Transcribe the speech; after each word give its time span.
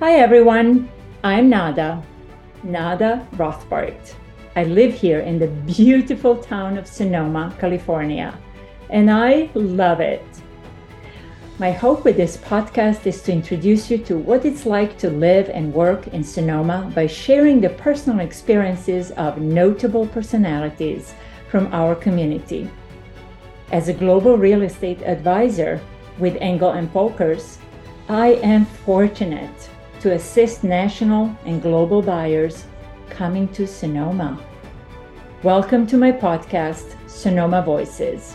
Hi 0.00 0.14
everyone, 0.14 0.88
I'm 1.22 1.50
Nada, 1.50 2.02
Nada 2.62 3.28
Rothbart. 3.32 4.14
I 4.56 4.64
live 4.64 4.94
here 4.94 5.20
in 5.20 5.38
the 5.38 5.48
beautiful 5.48 6.38
town 6.38 6.78
of 6.78 6.86
Sonoma, 6.86 7.54
California, 7.60 8.32
and 8.88 9.10
I 9.10 9.50
love 9.52 10.00
it. 10.00 10.24
My 11.58 11.70
hope 11.70 12.06
with 12.06 12.16
this 12.16 12.38
podcast 12.38 13.06
is 13.06 13.20
to 13.24 13.32
introduce 13.32 13.90
you 13.90 13.98
to 13.98 14.16
what 14.16 14.46
it's 14.46 14.64
like 14.64 14.96
to 15.00 15.10
live 15.10 15.50
and 15.50 15.74
work 15.74 16.08
in 16.08 16.24
Sonoma 16.24 16.90
by 16.94 17.06
sharing 17.06 17.60
the 17.60 17.68
personal 17.68 18.20
experiences 18.20 19.10
of 19.18 19.36
notable 19.36 20.06
personalities 20.06 21.12
from 21.50 21.70
our 21.74 21.94
community. 21.94 22.70
As 23.70 23.88
a 23.88 23.92
global 23.92 24.38
real 24.38 24.62
estate 24.62 25.02
advisor 25.02 25.78
with 26.18 26.38
Engel 26.40 26.70
and 26.70 26.90
Volkers, 26.90 27.58
I 28.08 28.40
am 28.42 28.64
fortunate 28.64 29.68
to 30.00 30.14
assist 30.14 30.64
national 30.64 31.36
and 31.44 31.60
global 31.60 32.00
buyers 32.00 32.64
coming 33.10 33.46
to 33.48 33.66
Sonoma. 33.66 34.42
Welcome 35.42 35.86
to 35.88 35.98
my 35.98 36.10
podcast, 36.10 36.96
Sonoma 37.06 37.60
Voices. 37.60 38.34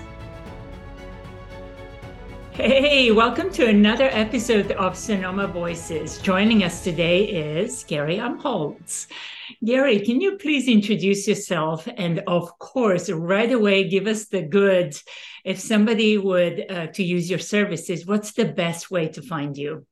Hey, 2.52 3.12
welcome 3.12 3.50
to 3.54 3.66
another 3.66 4.10
episode 4.12 4.74
of 4.74 4.96
Sonoma 4.96 5.48
Voices. 5.48 6.20
Joining 6.20 6.64
us 6.64 6.84
today 6.84 7.26
is 7.26 7.84
Gary 7.84 8.18
Umholtz. 8.18 9.08
Gary, 9.64 10.00
can 10.02 10.22
you 10.22 10.38
please 10.38 10.68
introduce 10.68 11.28
yourself? 11.28 11.88
And 11.98 12.20
of 12.28 12.60
course, 12.60 13.10
right 13.10 13.52
away, 13.52 13.90
give 13.90 14.06
us 14.06 14.26
the 14.26 14.44
goods. 14.44 15.04
If 15.44 15.60
somebody 15.60 16.20
would 16.20 16.72
uh, 16.72 16.88
to 16.88 17.04
use 17.04 17.28
your 17.28 17.40
services, 17.40 18.06
what's 18.06 18.34
the 18.34 18.46
best 18.46 18.92
way 18.92 19.08
to 19.10 19.24
find 19.24 19.58
you? 19.58 19.88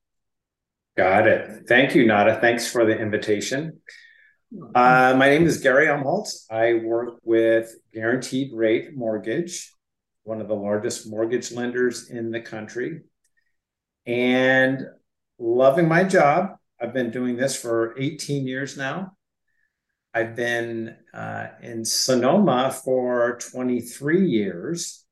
Got 0.95 1.27
it. 1.27 1.67
Thank 1.67 1.95
you, 1.95 2.05
Nada. 2.05 2.37
Thanks 2.39 2.71
for 2.71 2.85
the 2.85 2.95
invitation. 2.95 3.79
Uh, 4.75 5.15
my 5.17 5.27
name 5.27 5.47
is 5.47 5.57
Gary 5.57 5.87
Umholtz. 5.87 6.45
I 6.51 6.75
work 6.85 7.19
with 7.23 7.73
Guaranteed 7.91 8.51
Rate 8.53 8.95
Mortgage, 8.95 9.73
one 10.23 10.39
of 10.39 10.47
the 10.47 10.55
largest 10.55 11.09
mortgage 11.09 11.51
lenders 11.51 12.11
in 12.11 12.29
the 12.29 12.41
country, 12.41 13.01
and 14.05 14.85
loving 15.39 15.87
my 15.87 16.03
job. 16.03 16.57
I've 16.79 16.93
been 16.93 17.09
doing 17.09 17.37
this 17.37 17.59
for 17.59 17.99
18 17.99 18.45
years 18.45 18.77
now. 18.77 19.13
I've 20.13 20.35
been 20.35 20.95
uh, 21.11 21.47
in 21.63 21.85
Sonoma 21.85 22.69
for 22.69 23.39
23 23.51 24.27
years 24.27 25.03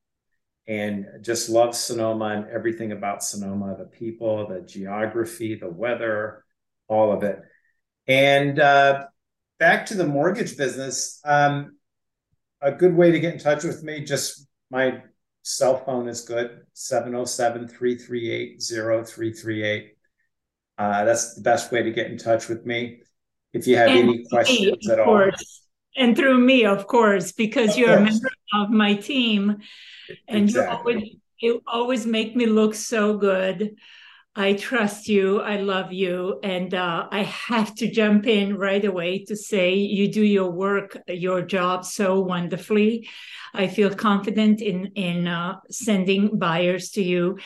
and 0.67 1.05
just 1.21 1.49
love 1.49 1.75
Sonoma 1.75 2.25
and 2.25 2.49
everything 2.49 2.91
about 2.91 3.23
Sonoma 3.23 3.75
the 3.77 3.85
people, 3.85 4.47
the 4.47 4.61
geography, 4.61 5.55
the 5.55 5.69
weather, 5.69 6.45
all 6.87 7.11
of 7.11 7.23
it. 7.23 7.39
And 8.07 8.59
uh, 8.59 9.05
back 9.59 9.87
to 9.87 9.95
the 9.95 10.07
mortgage 10.07 10.57
business, 10.57 11.19
um, 11.25 11.77
a 12.61 12.71
good 12.71 12.95
way 12.95 13.11
to 13.11 13.19
get 13.19 13.33
in 13.33 13.39
touch 13.39 13.63
with 13.63 13.83
me, 13.83 14.03
just 14.03 14.47
my 14.69 15.01
cell 15.43 15.83
phone 15.83 16.07
is 16.07 16.21
good 16.21 16.61
707 16.73 17.67
338 17.67 18.61
0338. 18.61 19.93
Uh, 20.77 21.05
that's 21.05 21.35
the 21.35 21.41
best 21.41 21.71
way 21.71 21.83
to 21.83 21.91
get 21.91 22.07
in 22.07 22.17
touch 22.17 22.47
with 22.47 22.65
me. 22.65 23.01
If 23.53 23.67
you 23.67 23.77
have 23.77 23.89
and 23.89 24.09
any 24.09 24.25
questions 24.29 24.89
at 24.89 24.99
all. 24.99 25.29
And 25.95 26.15
through 26.15 26.37
me, 26.37 26.65
of 26.65 26.87
course, 26.87 27.31
because 27.31 27.71
of 27.71 27.77
you're 27.77 27.97
course. 27.97 27.99
a 27.99 28.03
member 28.03 28.29
of 28.53 28.69
my 28.69 28.95
team 28.95 29.57
and 30.27 30.43
exactly. 30.43 30.93
you 30.93 30.99
always 30.99 31.15
you 31.41 31.61
always 31.67 32.05
make 32.05 32.35
me 32.35 32.45
look 32.45 32.75
so 32.75 33.17
good. 33.17 33.75
I 34.33 34.53
trust 34.53 35.09
you. 35.09 35.41
I 35.41 35.57
love 35.57 35.91
you. 35.91 36.39
And 36.41 36.73
uh, 36.73 37.07
I 37.11 37.23
have 37.23 37.75
to 37.75 37.91
jump 37.91 38.27
in 38.27 38.57
right 38.57 38.83
away 38.85 39.25
to 39.25 39.35
say 39.35 39.73
you 39.73 40.09
do 40.09 40.23
your 40.23 40.49
work, 40.51 40.97
your 41.07 41.41
job 41.41 41.83
so 41.83 42.21
wonderfully. 42.21 43.09
I 43.53 43.67
feel 43.67 43.93
confident 43.93 44.61
in, 44.61 44.91
in 44.95 45.27
uh, 45.27 45.55
sending 45.69 46.37
buyers 46.37 46.91
to 46.91 47.03
you. 47.03 47.39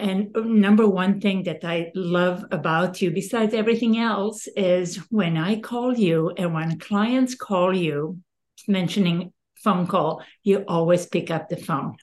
And 0.00 0.36
uh, 0.36 0.40
number 0.40 0.88
one 0.88 1.20
thing 1.20 1.44
that 1.44 1.64
I 1.64 1.92
love 1.94 2.44
about 2.50 3.00
you, 3.02 3.10
besides 3.10 3.54
everything 3.54 3.98
else, 3.98 4.48
is 4.56 4.96
when 5.10 5.36
I 5.36 5.60
call 5.60 5.96
you 5.96 6.32
and 6.36 6.54
when 6.54 6.78
clients 6.78 7.34
call 7.34 7.74
you 7.74 8.18
mentioning 8.66 9.32
phone 9.56 9.86
call, 9.86 10.22
you 10.42 10.64
always 10.66 11.06
pick 11.06 11.30
up 11.30 11.48
the 11.48 11.56
phone. 11.56 11.96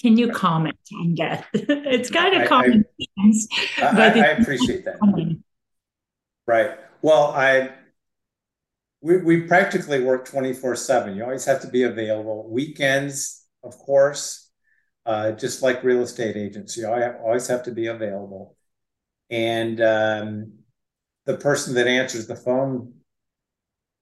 Can 0.00 0.18
you 0.18 0.30
comment 0.30 0.78
on 1.00 1.14
that? 1.14 1.46
it's 1.52 2.10
kind 2.10 2.42
of 2.42 2.48
common 2.48 2.84
I, 3.00 3.22
sense, 3.22 3.48
I, 3.78 3.94
but 3.94 4.16
I, 4.16 4.20
I 4.20 4.26
appreciate 4.32 4.84
that. 4.84 4.98
Common. 4.98 5.44
Right. 6.46 6.72
Well, 7.00 7.28
I 7.28 7.70
we, 9.04 9.18
we 9.18 9.40
practically 9.42 10.02
work 10.02 10.24
24 10.24 10.76
7 10.76 11.14
you 11.14 11.22
always 11.22 11.44
have 11.44 11.60
to 11.60 11.68
be 11.68 11.82
available 11.82 12.48
weekends 12.50 13.44
of 13.62 13.76
course 13.76 14.43
uh, 15.06 15.32
just 15.32 15.62
like 15.62 15.84
real 15.84 16.02
estate 16.02 16.36
agents 16.36 16.76
you 16.76 16.86
always 16.86 17.46
have 17.46 17.62
to 17.62 17.72
be 17.72 17.86
available 17.86 18.56
and 19.30 19.80
um, 19.80 20.52
the 21.26 21.36
person 21.36 21.74
that 21.74 21.86
answers 21.86 22.26
the 22.26 22.36
phone 22.36 22.94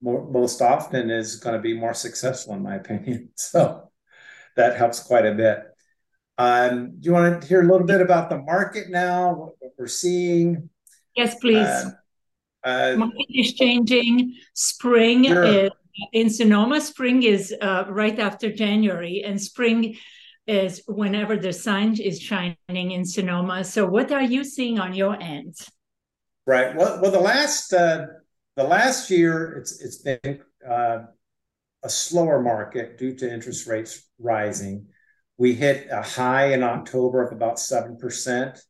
more, 0.02 0.28
most 0.28 0.60
often 0.60 1.10
is 1.10 1.36
going 1.36 1.54
to 1.54 1.62
be 1.62 1.78
more 1.78 1.94
successful, 1.94 2.54
in 2.54 2.62
my 2.62 2.76
opinion. 2.76 3.30
So 3.36 3.90
that 4.56 4.76
helps 4.76 5.00
quite 5.00 5.24
a 5.24 5.32
bit. 5.32 5.62
Um, 6.36 6.96
do 6.98 7.06
you 7.06 7.12
want 7.12 7.42
to 7.42 7.48
hear 7.48 7.62
a 7.62 7.66
little 7.66 7.86
bit 7.86 8.00
about 8.00 8.28
the 8.28 8.38
market 8.38 8.90
now, 8.90 9.34
what, 9.34 9.52
what 9.60 9.72
we're 9.78 9.86
seeing? 9.86 10.69
Yes, 11.16 11.36
please. 11.36 11.56
Uh, 11.56 11.90
uh, 12.64 12.94
market 12.96 13.26
is 13.30 13.54
changing. 13.54 14.34
Spring 14.54 15.24
sure. 15.24 15.44
is, 15.44 15.70
in 16.12 16.30
Sonoma, 16.30 16.80
spring 16.80 17.22
is 17.22 17.54
uh, 17.60 17.84
right 17.88 18.19
after 18.19 18.52
January, 18.52 19.22
and 19.24 19.40
spring 19.40 19.96
is 20.47 20.82
whenever 20.86 21.36
the 21.36 21.53
sun 21.53 22.00
is 22.00 22.20
shining 22.20 22.56
in 22.69 23.04
Sonoma. 23.04 23.64
So, 23.64 23.86
what 23.86 24.12
are 24.12 24.22
you 24.22 24.44
seeing 24.44 24.78
on 24.78 24.94
your 24.94 25.20
end? 25.20 25.54
Right. 26.47 26.75
Well, 26.75 27.00
well, 27.00 27.12
the 27.12 27.20
last 27.20 27.72
uh, 27.72 28.06
the 28.56 28.64
last 28.64 29.10
year, 29.10 29.58
it's 29.58 29.81
it's 29.81 29.98
been 29.98 30.41
uh, 30.69 30.98
a 31.82 31.88
slower 31.88 32.41
market 32.41 32.98
due 32.98 33.14
to 33.16 33.32
interest 33.32 33.66
rates 33.66 34.08
rising. 34.19 34.86
We 35.36 35.54
hit 35.54 35.88
a 35.91 36.02
high 36.02 36.52
in 36.52 36.62
October 36.62 37.22
of 37.26 37.32
about 37.32 37.56
7%. 37.56 38.60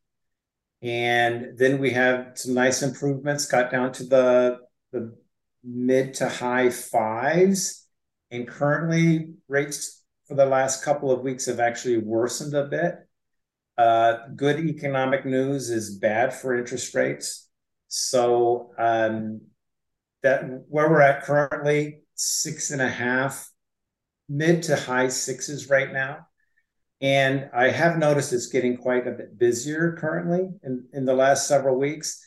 And 0.81 1.57
then 1.57 1.79
we 1.79 1.91
have 1.91 2.31
some 2.35 2.53
nice 2.53 2.81
improvements, 2.81 3.45
got 3.45 3.71
down 3.71 3.93
to 3.93 4.03
the, 4.03 4.57
the 4.91 5.15
mid 5.63 6.15
to 6.15 6.27
high 6.27 6.69
fives. 6.69 7.87
And 8.31 8.47
currently, 8.47 9.33
rates 9.47 10.02
for 10.27 10.35
the 10.35 10.45
last 10.45 10.83
couple 10.83 11.11
of 11.11 11.21
weeks 11.21 11.45
have 11.45 11.59
actually 11.59 11.97
worsened 11.97 12.53
a 12.53 12.65
bit. 12.65 12.95
Uh, 13.77 14.27
good 14.35 14.59
economic 14.59 15.25
news 15.25 15.69
is 15.69 15.97
bad 15.97 16.33
for 16.33 16.55
interest 16.55 16.93
rates. 16.93 17.49
So 17.87 18.71
um, 18.77 19.41
that 20.21 20.43
where 20.69 20.89
we're 20.89 21.01
at 21.01 21.23
currently, 21.23 22.01
six 22.15 22.71
and 22.71 22.81
a 22.81 22.89
half, 22.89 23.49
mid 24.29 24.63
to 24.63 24.75
high 24.75 25.09
sixes 25.09 25.69
right 25.69 25.91
now. 25.91 26.27
And 27.01 27.49
I 27.53 27.69
have 27.69 27.97
noticed 27.97 28.31
it's 28.31 28.47
getting 28.47 28.77
quite 28.77 29.07
a 29.07 29.11
bit 29.11 29.37
busier 29.37 29.97
currently 29.99 30.49
in, 30.63 30.87
in 30.93 31.05
the 31.05 31.13
last 31.13 31.47
several 31.47 31.77
weeks. 31.77 32.25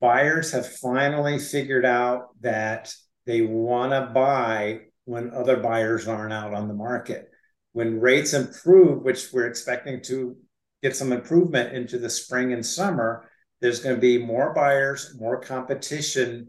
Buyers 0.00 0.50
have 0.52 0.66
finally 0.66 1.38
figured 1.38 1.84
out 1.84 2.28
that 2.40 2.92
they 3.26 3.42
want 3.42 3.92
to 3.92 4.12
buy 4.12 4.80
when 5.08 5.32
other 5.32 5.56
buyers 5.56 6.06
aren't 6.06 6.34
out 6.34 6.52
on 6.52 6.68
the 6.68 6.74
market. 6.74 7.30
When 7.72 7.98
rates 7.98 8.34
improve, 8.34 9.02
which 9.02 9.32
we're 9.32 9.46
expecting 9.46 10.02
to 10.02 10.36
get 10.82 10.94
some 10.94 11.12
improvement 11.12 11.74
into 11.74 11.98
the 11.98 12.10
spring 12.10 12.52
and 12.52 12.64
summer, 12.64 13.30
there's 13.62 13.80
going 13.80 13.94
to 13.94 14.00
be 14.00 14.18
more 14.18 14.52
buyers, 14.52 15.16
more 15.18 15.40
competition 15.40 16.48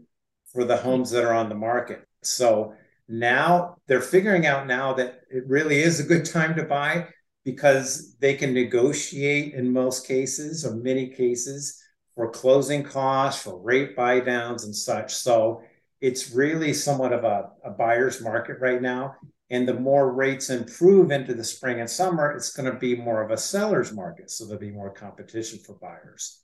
for 0.52 0.64
the 0.64 0.76
homes 0.76 1.10
that 1.10 1.24
are 1.24 1.32
on 1.32 1.48
the 1.48 1.54
market. 1.54 2.06
So 2.22 2.74
now 3.08 3.76
they're 3.86 4.02
figuring 4.02 4.44
out 4.44 4.66
now 4.66 4.92
that 4.92 5.22
it 5.30 5.44
really 5.46 5.80
is 5.80 5.98
a 5.98 6.04
good 6.04 6.26
time 6.26 6.54
to 6.56 6.64
buy 6.64 7.08
because 7.46 8.14
they 8.20 8.34
can 8.34 8.52
negotiate 8.52 9.54
in 9.54 9.72
most 9.72 10.06
cases 10.06 10.66
or 10.66 10.76
many 10.76 11.08
cases 11.08 11.82
for 12.14 12.30
closing 12.30 12.82
costs, 12.82 13.42
for 13.42 13.58
rate 13.58 13.96
buy 13.96 14.20
downs 14.20 14.64
and 14.64 14.76
such. 14.76 15.14
So 15.14 15.62
it's 16.00 16.32
really 16.32 16.72
somewhat 16.72 17.12
of 17.12 17.24
a, 17.24 17.50
a 17.64 17.70
buyer's 17.70 18.20
market 18.20 18.58
right 18.60 18.80
now. 18.80 19.16
And 19.50 19.66
the 19.66 19.74
more 19.74 20.12
rates 20.12 20.48
improve 20.48 21.10
into 21.10 21.34
the 21.34 21.44
spring 21.44 21.80
and 21.80 21.90
summer, 21.90 22.30
it's 22.30 22.52
going 22.52 22.72
to 22.72 22.78
be 22.78 22.94
more 22.94 23.22
of 23.22 23.32
a 23.32 23.36
seller's 23.36 23.92
market. 23.92 24.30
So 24.30 24.44
there'll 24.44 24.60
be 24.60 24.70
more 24.70 24.90
competition 24.90 25.58
for 25.58 25.74
buyers. 25.74 26.40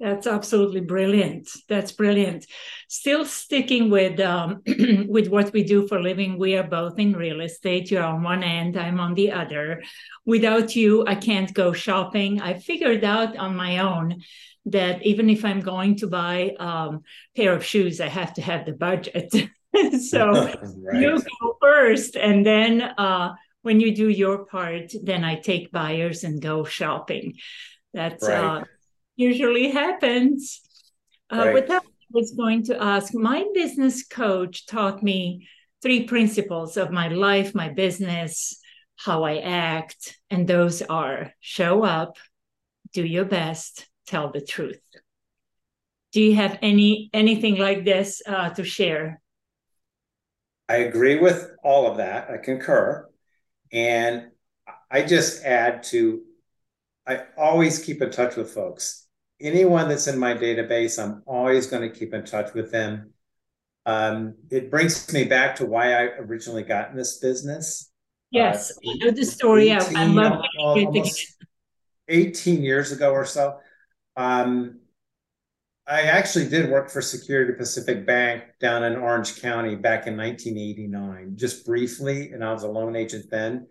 That's 0.00 0.28
absolutely 0.28 0.82
brilliant. 0.82 1.48
That's 1.68 1.90
brilliant. 1.90 2.46
Still 2.86 3.24
sticking 3.24 3.90
with 3.90 4.20
um, 4.20 4.62
with 5.08 5.26
what 5.26 5.52
we 5.52 5.64
do 5.64 5.88
for 5.88 6.00
living. 6.00 6.38
We 6.38 6.56
are 6.56 6.62
both 6.62 7.00
in 7.00 7.14
real 7.14 7.40
estate. 7.40 7.90
You're 7.90 8.04
on 8.04 8.22
one 8.22 8.44
end, 8.44 8.76
I'm 8.76 9.00
on 9.00 9.14
the 9.14 9.32
other. 9.32 9.82
Without 10.24 10.76
you, 10.76 11.04
I 11.04 11.16
can't 11.16 11.52
go 11.52 11.72
shopping. 11.72 12.40
I 12.40 12.54
figured 12.54 13.02
out 13.02 13.36
on 13.36 13.56
my 13.56 13.78
own 13.78 14.22
that 14.70 15.02
even 15.02 15.30
if 15.30 15.44
I'm 15.44 15.60
going 15.60 15.96
to 15.96 16.06
buy 16.06 16.54
a 16.58 16.62
um, 16.62 17.02
pair 17.36 17.52
of 17.52 17.64
shoes, 17.64 18.00
I 18.00 18.08
have 18.08 18.34
to 18.34 18.42
have 18.42 18.66
the 18.66 18.72
budget. 18.72 19.32
so 20.00 20.32
right. 20.82 21.00
you 21.00 21.22
go 21.40 21.56
first, 21.60 22.16
and 22.16 22.44
then 22.44 22.82
uh, 22.82 23.34
when 23.62 23.80
you 23.80 23.94
do 23.94 24.08
your 24.08 24.44
part, 24.46 24.92
then 25.02 25.24
I 25.24 25.36
take 25.36 25.72
buyers 25.72 26.24
and 26.24 26.40
go 26.40 26.64
shopping. 26.64 27.34
That's 27.94 28.28
right. 28.28 28.60
uh, 28.60 28.64
usually 29.16 29.70
happens. 29.70 30.62
Uh, 31.30 31.36
right. 31.38 31.54
With 31.54 31.68
that, 31.68 31.82
I 31.82 32.10
was 32.12 32.32
going 32.32 32.64
to 32.64 32.82
ask 32.82 33.12
my 33.14 33.44
business 33.54 34.06
coach 34.06 34.66
taught 34.66 35.02
me 35.02 35.48
three 35.82 36.04
principles 36.04 36.76
of 36.76 36.90
my 36.90 37.08
life, 37.08 37.54
my 37.54 37.68
business, 37.68 38.58
how 38.96 39.24
I 39.24 39.38
act. 39.38 40.18
And 40.30 40.46
those 40.46 40.82
are 40.82 41.32
show 41.40 41.84
up, 41.84 42.16
do 42.92 43.04
your 43.04 43.24
best, 43.24 43.87
tell 44.08 44.30
the 44.30 44.40
truth. 44.40 44.80
Do 46.12 46.22
you 46.22 46.34
have 46.36 46.58
any 46.62 47.10
anything 47.12 47.58
like 47.58 47.84
this 47.84 48.22
uh, 48.26 48.50
to 48.50 48.64
share? 48.64 49.20
I 50.68 50.76
agree 50.88 51.18
with 51.18 51.50
all 51.62 51.90
of 51.90 51.98
that. 51.98 52.30
I 52.30 52.38
concur. 52.38 53.08
And 53.72 54.28
I 54.90 55.02
just 55.02 55.44
add 55.44 55.82
to 55.84 56.22
I 57.06 57.24
always 57.36 57.84
keep 57.84 58.02
in 58.02 58.10
touch 58.10 58.36
with 58.36 58.50
folks 58.50 59.08
anyone 59.40 59.88
that's 59.88 60.06
in 60.06 60.18
my 60.18 60.34
database, 60.34 61.02
I'm 61.02 61.22
always 61.26 61.66
going 61.66 61.82
to 61.82 61.96
keep 61.96 62.14
in 62.14 62.24
touch 62.24 62.54
with 62.54 62.70
them. 62.70 63.12
Um, 63.86 64.34
it 64.50 64.70
brings 64.70 65.12
me 65.12 65.24
back 65.24 65.56
to 65.56 65.66
why 65.66 65.94
I 65.94 66.02
originally 66.18 66.62
got 66.62 66.90
in 66.90 66.96
this 66.96 67.18
business. 67.18 67.90
Yes, 68.30 68.70
uh, 68.70 68.90
I 68.90 68.94
know 68.96 69.10
the 69.10 69.24
story. 69.24 69.70
18, 69.70 69.96
I 69.96 70.04
love 70.06 70.44
it. 70.56 71.26
18 72.08 72.62
years 72.62 72.92
ago 72.92 73.12
or 73.12 73.24
so. 73.24 73.58
Um, 74.18 74.80
I 75.86 76.02
actually 76.02 76.48
did 76.48 76.70
work 76.70 76.90
for 76.90 77.00
Security 77.00 77.52
Pacific 77.54 78.04
Bank 78.04 78.42
down 78.60 78.82
in 78.82 78.96
Orange 78.96 79.40
County 79.40 79.76
back 79.76 80.06
in 80.08 80.16
1989, 80.16 81.36
just 81.36 81.64
briefly, 81.64 82.32
and 82.32 82.44
I 82.44 82.52
was 82.52 82.64
a 82.64 82.68
loan 82.68 82.96
agent 82.96 83.26
then. 83.30 83.68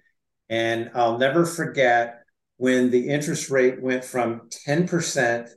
And 0.49 0.89
I'll 0.95 1.17
never 1.19 1.45
forget 1.45 2.23
when 2.55 2.89
the 2.89 3.09
interest 3.09 3.51
rate 3.51 3.81
went 3.81 4.05
from 4.05 4.49
10% 4.65 5.49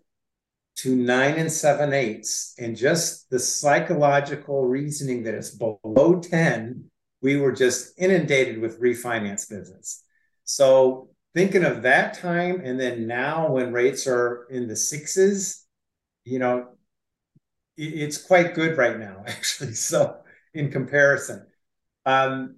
to 0.79 0.97
nine 0.97 1.35
and 1.35 1.53
seven 1.53 1.93
eighths, 1.93 2.55
and 2.59 2.77
just 2.77 3.31
the 3.31 3.39
psychological 3.39 4.67
reasoning 4.67 5.23
that 5.23 5.35
it's 5.35 5.51
below 5.51 6.21
10, 6.21 6.91
we 7.23 7.37
were 7.37 7.53
just 7.53 7.93
inundated 7.97 8.61
with 8.61 8.81
refinance 8.81 9.49
business. 9.49 10.03
So 10.45 11.11
thinking 11.35 11.65
of 11.65 11.83
that 11.83 12.15
time 12.15 12.61
and 12.65 12.79
then 12.79 13.07
now 13.07 13.51
when 13.51 13.73
rates 13.73 14.07
are 14.07 14.47
in 14.51 14.67
the 14.67 14.77
sixes, 14.77 15.67
you 16.25 16.39
know, 16.39 16.69
it's 17.77 18.19
quite 18.19 18.55
good 18.55 18.77
right 18.77 18.99
now, 18.99 19.25
actually. 19.27 19.75
So 19.75 20.17
in 20.55 20.71
comparison. 20.71 21.47
Um, 22.07 22.57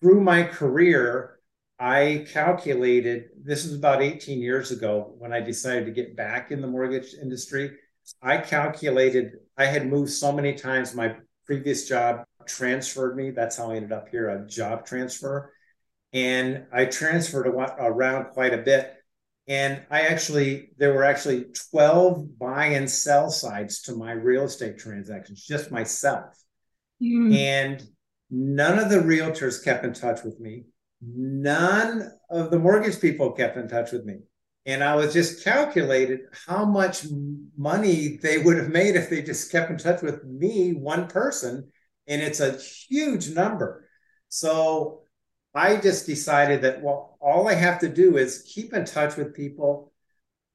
through 0.00 0.20
my 0.20 0.44
career, 0.44 1.40
I 1.78 2.26
calculated 2.30 3.30
this 3.42 3.64
is 3.64 3.74
about 3.74 4.02
18 4.02 4.40
years 4.40 4.70
ago 4.70 5.14
when 5.18 5.32
I 5.32 5.40
decided 5.40 5.86
to 5.86 5.92
get 5.92 6.16
back 6.16 6.50
in 6.50 6.60
the 6.60 6.66
mortgage 6.66 7.14
industry. 7.14 7.72
I 8.22 8.38
calculated 8.38 9.38
I 9.56 9.66
had 9.66 9.86
moved 9.86 10.10
so 10.10 10.32
many 10.32 10.54
times. 10.54 10.94
My 10.94 11.16
previous 11.46 11.88
job 11.88 12.24
transferred 12.46 13.16
me. 13.16 13.30
That's 13.30 13.56
how 13.56 13.70
I 13.70 13.76
ended 13.76 13.92
up 13.92 14.08
here 14.08 14.28
a 14.28 14.46
job 14.46 14.84
transfer. 14.84 15.52
And 16.12 16.66
I 16.72 16.86
transferred 16.86 17.46
around 17.46 18.30
quite 18.32 18.54
a 18.54 18.58
bit. 18.58 18.94
And 19.46 19.82
I 19.90 20.02
actually, 20.02 20.70
there 20.76 20.92
were 20.92 21.04
actually 21.04 21.46
12 21.70 22.38
buy 22.38 22.66
and 22.66 22.88
sell 22.88 23.30
sides 23.30 23.82
to 23.82 23.96
my 23.96 24.12
real 24.12 24.44
estate 24.44 24.78
transactions, 24.78 25.44
just 25.44 25.70
myself. 25.70 26.36
Mm. 27.02 27.36
And 27.36 27.82
none 28.30 28.78
of 28.78 28.90
the 28.90 28.98
realtors 28.98 29.64
kept 29.64 29.84
in 29.84 29.92
touch 29.92 30.22
with 30.22 30.38
me 30.38 30.64
none 31.02 32.10
of 32.28 32.50
the 32.50 32.58
mortgage 32.58 33.00
people 33.00 33.32
kept 33.32 33.56
in 33.56 33.68
touch 33.68 33.92
with 33.92 34.04
me. 34.04 34.18
And 34.66 34.84
I 34.84 34.94
was 34.94 35.12
just 35.12 35.42
calculated 35.42 36.20
how 36.46 36.64
much 36.64 37.06
money 37.56 38.18
they 38.22 38.38
would 38.38 38.58
have 38.58 38.68
made 38.68 38.94
if 38.94 39.08
they 39.08 39.22
just 39.22 39.50
kept 39.50 39.70
in 39.70 39.78
touch 39.78 40.02
with 40.02 40.22
me, 40.24 40.74
one 40.74 41.08
person. 41.08 41.70
And 42.06 42.20
it's 42.20 42.40
a 42.40 42.58
huge 42.58 43.30
number. 43.30 43.86
So 44.28 45.02
I 45.54 45.76
just 45.76 46.06
decided 46.06 46.62
that, 46.62 46.80
well, 46.82 47.16
all 47.20 47.48
I 47.48 47.54
have 47.54 47.80
to 47.80 47.88
do 47.88 48.16
is 48.16 48.44
keep 48.46 48.72
in 48.72 48.84
touch 48.84 49.16
with 49.16 49.34
people, 49.34 49.92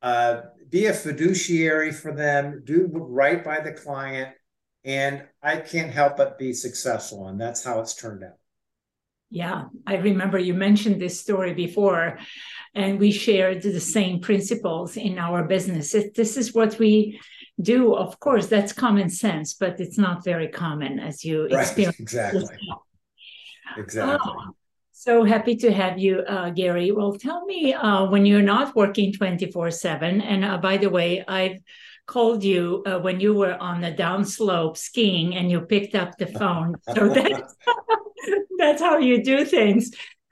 uh, 0.01 0.41
be 0.69 0.85
a 0.85 0.93
fiduciary 0.93 1.91
for 1.91 2.13
them, 2.13 2.61
do 2.63 2.89
right 2.93 3.43
by 3.43 3.59
the 3.59 3.73
client. 3.73 4.35
And 4.83 5.23
I 5.41 5.57
can't 5.57 5.91
help 5.91 6.17
but 6.17 6.37
be 6.37 6.53
successful. 6.53 7.27
And 7.27 7.41
that's 7.41 7.63
how 7.63 7.81
it's 7.81 7.95
turned 7.95 8.23
out. 8.23 8.37
Yeah, 9.31 9.65
I 9.87 9.95
remember 9.95 10.37
you 10.37 10.53
mentioned 10.53 11.01
this 11.01 11.19
story 11.19 11.53
before, 11.53 12.19
and 12.75 12.99
we 12.99 13.11
shared 13.11 13.63
the 13.63 13.79
same 13.79 14.21
principles 14.21 14.95
in 14.95 15.17
our 15.17 15.43
business. 15.43 15.95
It, 15.95 16.13
this 16.13 16.37
is 16.37 16.53
what 16.53 16.77
we 16.77 17.19
do. 17.59 17.95
Of 17.95 18.19
course, 18.19 18.45
that's 18.45 18.71
common 18.71 19.09
sense, 19.09 19.55
but 19.55 19.79
it's 19.79 19.97
not 19.97 20.23
very 20.23 20.47
common 20.47 20.99
as 20.99 21.25
you 21.25 21.47
right, 21.47 21.61
experience. 21.61 21.99
Exactly. 21.99 22.45
Exactly. 23.77 24.19
Oh, 24.23 24.55
so 25.05 25.23
happy 25.23 25.55
to 25.57 25.71
have 25.71 25.99
you, 25.99 26.21
uh, 26.21 26.49
Gary. 26.49 26.91
Well, 26.91 27.13
tell 27.13 27.45
me 27.45 27.75
uh, 27.75 28.05
when 28.07 28.25
you're 28.25 28.41
not 28.41 28.75
working 28.75 29.13
24 29.13 29.69
7. 29.69 30.19
And 30.19 30.43
uh, 30.43 30.57
by 30.57 30.77
the 30.77 30.89
way, 30.89 31.23
I've 31.27 31.59
called 32.07 32.43
you 32.43 32.81
uh, 32.87 32.97
when 32.97 33.19
you 33.19 33.35
were 33.35 33.53
on 33.53 33.81
the 33.81 33.91
downslope 33.91 34.77
skiing 34.77 35.35
and 35.35 35.51
you 35.51 35.61
picked 35.61 35.93
up 35.93 36.17
the 36.17 36.25
phone. 36.25 36.75
So 36.95 37.09
that's, 37.09 37.55
that's 38.57 38.81
how 38.81 38.97
you 38.97 39.23
do 39.23 39.45
things. 39.45 39.91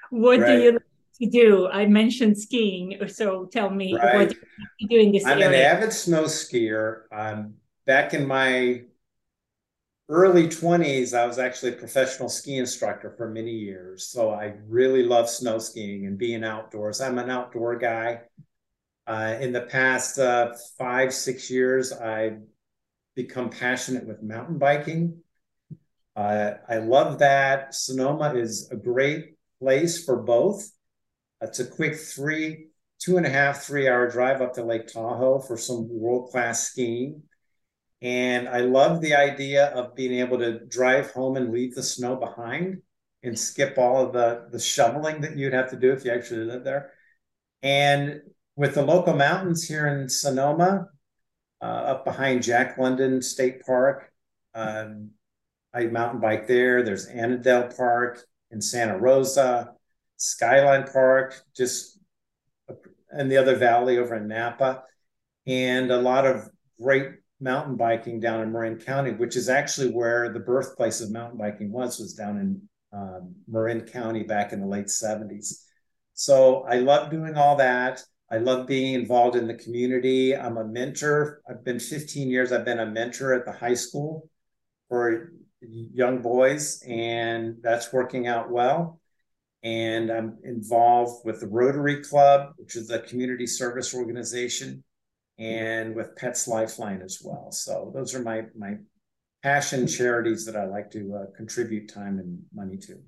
What 0.10 0.40
right. 0.40 0.48
do 0.48 0.64
you 0.64 0.72
like 0.72 0.82
to 1.22 1.30
do? 1.30 1.68
I 1.68 1.86
mentioned 1.86 2.40
skiing. 2.40 3.08
So 3.10 3.46
tell 3.46 3.70
me 3.70 3.96
right. 3.96 4.16
what 4.16 4.36
you 4.80 4.88
do 4.88 4.98
in 4.98 5.12
this 5.12 5.24
year. 5.24 5.34
I'm 5.34 5.42
area. 5.44 5.70
an 5.70 5.78
avid 5.78 5.94
snow 5.94 6.24
skier. 6.24 7.04
Um, 7.12 7.54
back 7.86 8.16
in 8.16 8.26
my 8.26 8.86
early 10.10 10.48
20s, 10.48 11.14
I 11.14 11.26
was 11.26 11.40
actually 11.40 11.74
a 11.74 11.78
professional 11.78 12.30
ski 12.30 12.58
instructor 12.58 13.14
for 13.18 13.30
many 13.30 13.52
years. 13.52 14.08
So 14.08 14.32
I 14.32 14.56
really 14.68 15.04
love 15.04 15.30
snow 15.30 15.60
skiing 15.60 16.06
and 16.06 16.18
being 16.18 16.44
outdoors. 16.44 17.02
I'm 17.02 17.18
an 17.20 17.30
outdoor 17.30 17.78
guy. 17.78 18.22
Uh, 19.06 19.36
in 19.42 19.52
the 19.52 19.62
past 19.62 20.18
uh, 20.20 20.54
five, 20.78 21.14
six 21.14 21.50
years, 21.50 21.92
I've 21.92 22.40
become 23.16 23.50
passionate 23.50 24.08
with 24.08 24.24
mountain 24.24 24.58
biking. 24.58 25.22
Uh, 26.16 26.54
I 26.70 26.78
love 26.78 27.20
that. 27.20 27.74
Sonoma 27.74 28.34
is 28.36 28.70
a 28.72 28.76
great 28.76 29.36
place 29.60 30.04
for 30.04 30.22
both. 30.22 30.70
It's 31.42 31.60
a 31.60 31.66
quick 31.66 31.96
three, 31.96 32.68
two 33.00 33.18
and 33.18 33.26
a 33.26 33.30
half, 33.30 33.64
three 33.64 33.88
hour 33.88 34.10
drive 34.10 34.42
up 34.42 34.54
to 34.54 34.64
Lake 34.64 34.88
Tahoe 34.88 35.40
for 35.40 35.58
some 35.58 35.88
world 35.90 36.30
class 36.30 36.70
skiing. 36.70 37.24
And 38.04 38.50
I 38.50 38.60
love 38.60 39.02
the 39.02 39.16
idea 39.16 39.68
of 39.68 39.96
being 39.96 40.20
able 40.20 40.38
to 40.40 40.60
drive 40.66 41.12
home 41.12 41.38
and 41.38 41.52
leave 41.52 41.74
the 41.74 41.82
snow 41.82 42.16
behind 42.18 42.82
and 43.24 43.40
skip 43.40 43.78
all 43.78 44.06
of 44.06 44.14
the, 44.14 44.50
the 44.52 44.60
shoveling 44.60 45.22
that 45.22 45.38
you'd 45.38 45.54
have 45.54 45.70
to 45.70 45.78
do 45.78 45.94
if 45.94 46.04
you 46.04 46.12
actually 46.12 46.44
lived 46.44 46.66
there. 46.66 46.92
And 47.62 48.22
with 48.58 48.76
the 48.76 48.84
local 48.84 49.16
mountains 49.16 49.66
here 49.66 49.88
in 49.88 50.10
Sonoma, 50.10 50.90
uh, 51.62 51.66
up 51.66 52.04
behind 52.04 52.44
Jack 52.44 52.78
London 52.78 53.22
State 53.22 53.66
Park. 53.66 54.12
Um, 54.54 55.12
I 55.74 55.86
mountain 55.86 56.20
bike 56.20 56.46
there. 56.46 56.84
There's 56.84 57.08
Annadel 57.08 57.76
Park 57.76 58.22
in 58.52 58.62
Santa 58.62 58.98
Rosa, 58.98 59.72
Skyline 60.18 60.84
Park, 60.92 61.42
just 61.56 61.98
in 63.18 63.30
the 63.30 63.38
other 63.38 63.56
valley 63.56 63.98
over 63.98 64.16
in 64.16 64.28
Napa, 64.28 64.84
and 65.48 65.90
a 65.90 65.98
lot 65.98 66.26
of 66.26 66.50
great 66.82 67.23
mountain 67.44 67.76
biking 67.76 68.20
down 68.20 68.42
in 68.42 68.52
Marin 68.52 68.78
County, 68.78 69.12
which 69.12 69.36
is 69.36 69.50
actually 69.50 69.92
where 69.92 70.32
the 70.32 70.40
birthplace 70.40 71.02
of 71.02 71.12
mountain 71.12 71.38
biking 71.38 71.72
was, 71.72 72.00
was 72.00 72.14
down 72.14 72.38
in 72.38 72.62
um, 72.94 73.36
Marin 73.48 73.82
County 73.82 74.24
back 74.24 74.54
in 74.54 74.62
the 74.62 74.68
late 74.68 74.88
70s. 74.88 75.64
So 76.14 76.64
I 76.64 76.76
love 76.76 77.12
doing 77.12 77.36
all 77.36 77.56
that. 77.58 78.04
I 78.32 78.38
love 78.38 78.66
being 78.68 78.94
involved 78.94 79.36
in 79.36 79.48
the 79.48 79.54
community. 79.54 80.36
I'm 80.36 80.58
a 80.58 80.66
mentor. 80.66 81.42
I've 81.48 81.64
been 81.64 81.80
15 81.80 82.30
years, 82.30 82.52
I've 82.52 82.66
been 82.66 82.80
a 82.80 82.86
mentor 82.86 83.34
at 83.34 83.46
the 83.46 83.52
high 83.52 83.74
school 83.76 84.30
for 84.90 85.34
young 85.62 86.22
boys, 86.22 86.82
and 86.88 87.58
that's 87.62 87.94
working 87.94 88.28
out 88.28 88.50
well. 88.52 89.00
And 89.64 90.12
I'm 90.12 90.38
involved 90.44 91.26
with 91.26 91.40
the 91.40 91.48
Rotary 91.48 92.04
Club, 92.04 92.54
which 92.58 92.76
is 92.76 92.90
a 92.90 93.00
community 93.00 93.48
service 93.48 93.94
organization. 93.94 94.84
And 95.40 95.96
with 95.96 96.16
Pets 96.16 96.48
Lifeline 96.48 97.02
as 97.02 97.22
well. 97.24 97.52
So 97.52 97.92
those 97.94 98.14
are 98.16 98.22
my 98.22 98.46
my 98.56 98.78
passion 99.42 99.88
charities 99.88 100.46
that 100.46 100.56
I 100.56 100.66
like 100.66 100.90
to 100.92 101.16
uh, 101.16 101.26
contribute 101.36 101.90
time 101.94 102.20
and 102.20 102.42
money 102.54 102.78
to. 102.78 103.00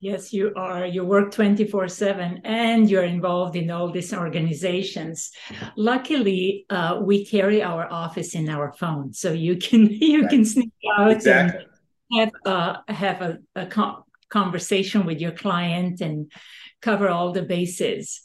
Yes, 0.00 0.32
you 0.32 0.52
are. 0.56 0.84
You 0.84 1.04
work 1.04 1.30
24 1.30 1.86
7 1.86 2.40
and 2.42 2.90
you're 2.90 3.04
involved 3.04 3.54
in 3.54 3.70
all 3.70 3.88
these 3.92 4.12
organizations. 4.12 5.30
Luckily, 5.76 6.66
uh, 6.70 6.98
we 7.00 7.24
carry 7.24 7.62
our 7.62 7.86
office 7.88 8.34
in 8.34 8.48
our 8.48 8.72
phone. 8.72 9.12
So 9.12 9.32
you 9.32 9.56
can 9.56 9.86
you 9.90 10.22
right. 10.22 10.30
can 10.30 10.44
sneak 10.44 10.72
out 10.98 11.12
exactly. 11.12 11.66
and 12.10 12.32
have, 12.44 12.52
uh, 12.52 12.76
have 12.92 13.22
a, 13.22 13.38
a 13.54 13.66
con- 13.66 14.02
conversation 14.28 15.06
with 15.06 15.20
your 15.20 15.30
client 15.30 16.00
and 16.00 16.32
cover 16.80 17.08
all 17.08 17.30
the 17.30 17.42
bases. 17.42 18.22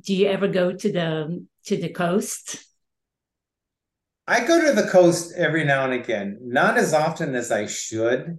Do 0.00 0.14
you 0.14 0.28
ever 0.28 0.48
go 0.48 0.72
to 0.72 0.92
the 0.92 1.46
to 1.66 1.76
the 1.76 1.88
coast? 1.88 2.64
I 4.26 4.46
go 4.46 4.60
to 4.60 4.72
the 4.72 4.88
coast 4.88 5.34
every 5.36 5.64
now 5.64 5.84
and 5.84 5.92
again, 5.92 6.38
not 6.42 6.78
as 6.78 6.94
often 6.94 7.34
as 7.34 7.52
I 7.52 7.66
should. 7.66 8.38